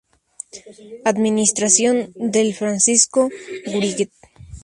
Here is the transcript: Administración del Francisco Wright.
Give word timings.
Administración 1.05 2.11
del 2.15 2.55
Francisco 2.55 3.29
Wright. 3.67 4.09